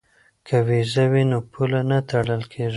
[0.47, 2.69] که ویزه وي نو پوله نه تړل کیږي.